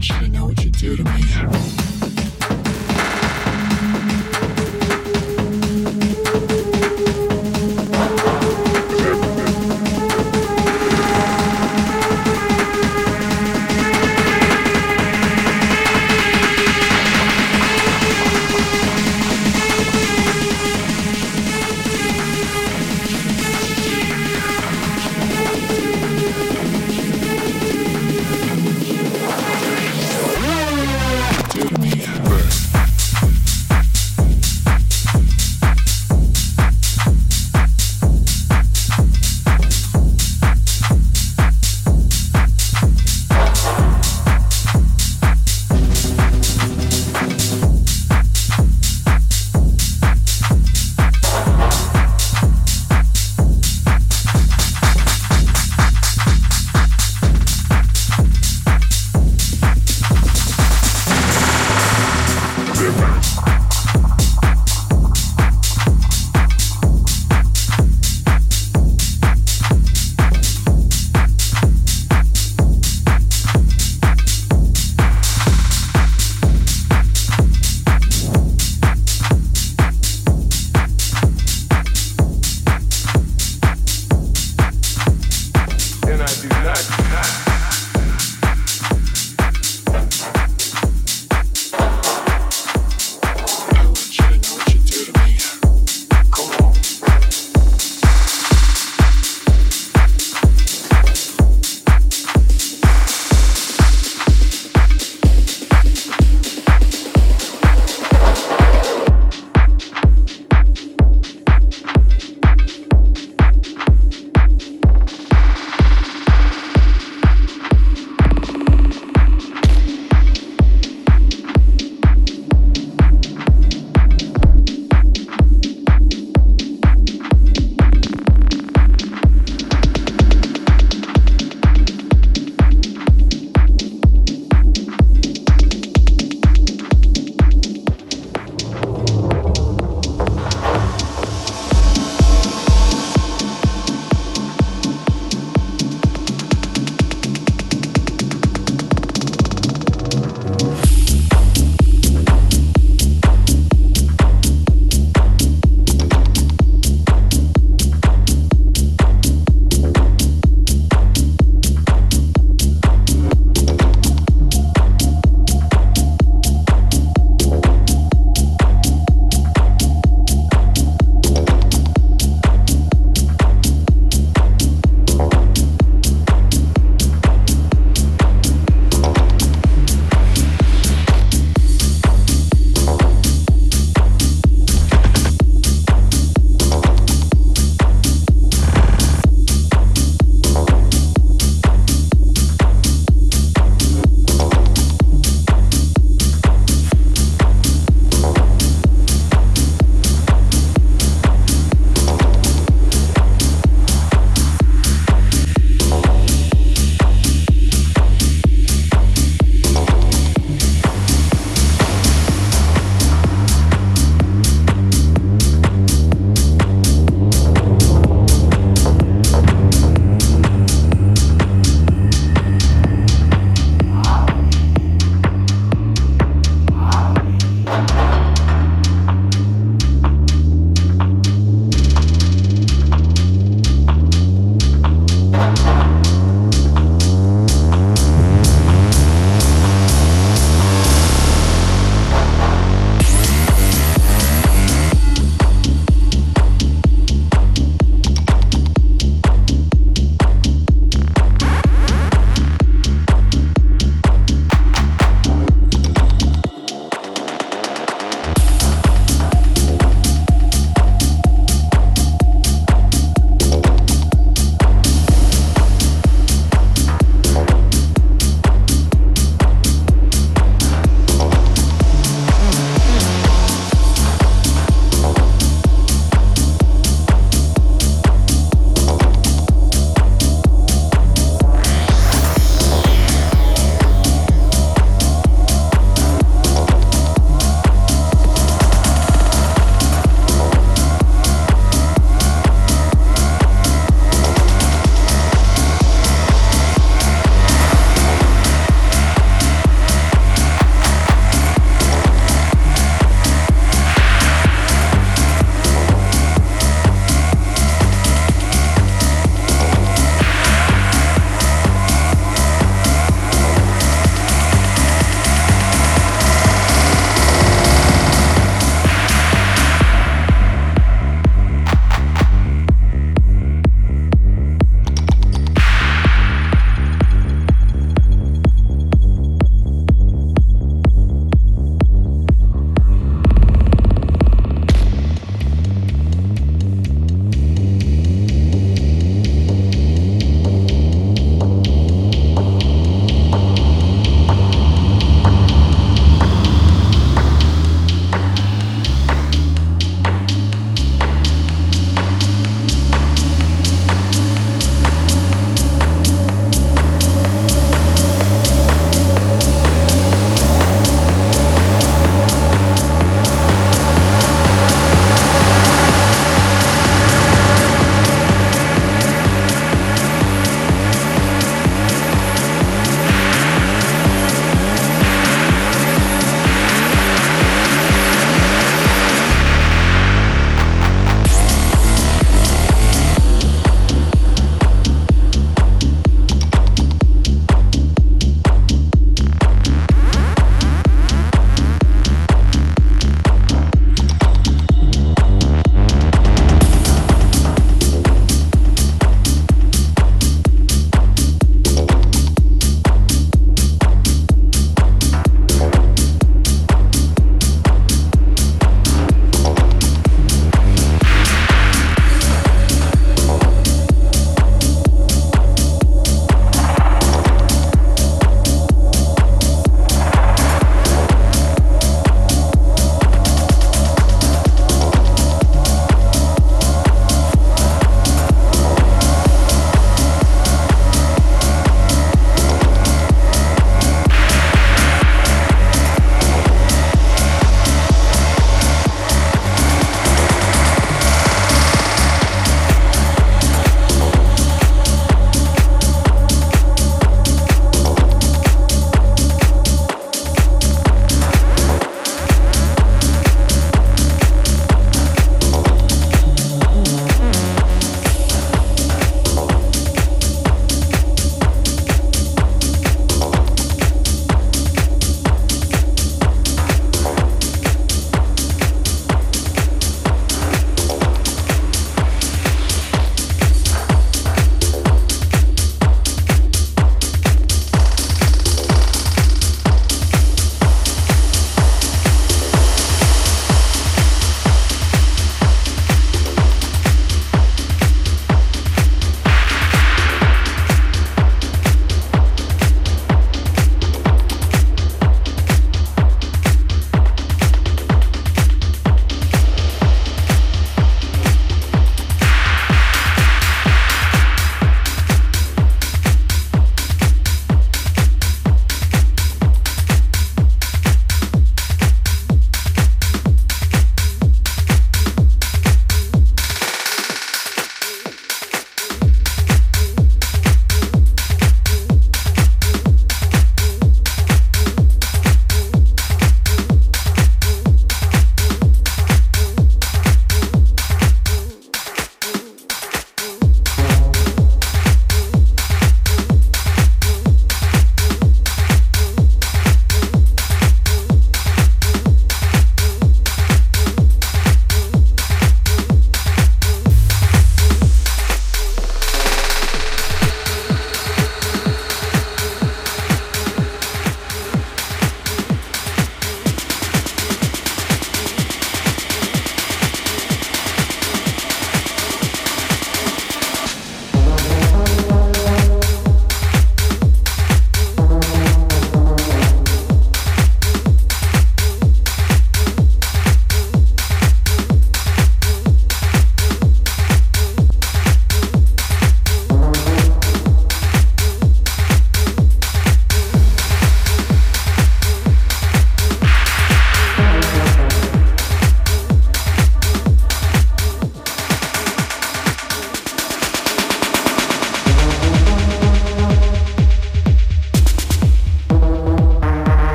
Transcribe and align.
I 0.00 0.20
you 0.20 0.28
know 0.28 0.44
what 0.44 0.64
you 0.64 0.70
do 0.70 0.96
to 0.96 1.02
me. 1.02 1.87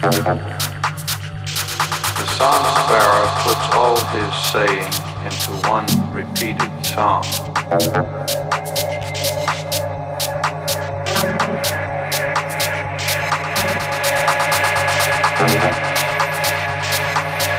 The 0.00 0.08
song 2.38 2.64
sparrow 2.86 3.28
puts 3.42 3.66
all 3.74 4.00
his 4.00 4.32
saying 4.50 4.92
into 5.26 5.52
one 5.68 5.84
repeated 6.10 6.72
song. 6.86 7.22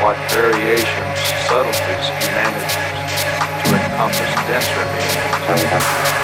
What 0.01 0.17
variations, 0.31 1.19
subtleties 1.45 2.07
he 2.09 2.25
manages 2.33 2.73
to 3.61 3.75
encompass 3.75 4.33
denser 4.47 4.85
meanings. 4.95 6.20